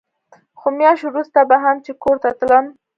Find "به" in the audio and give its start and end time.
1.49-1.57